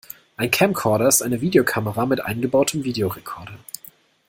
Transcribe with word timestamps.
Ein 0.35 0.49
Camcorder 0.49 1.07
ist 1.07 1.21
eine 1.21 1.41
Videokamera 1.41 2.07
mit 2.07 2.21
eingebautem 2.25 2.83
Videorekorder. 2.83 3.59